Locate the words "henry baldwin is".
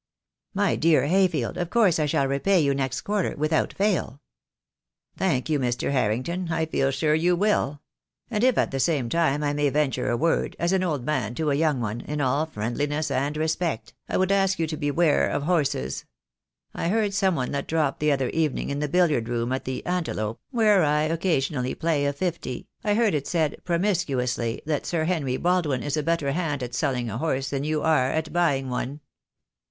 25.03-25.95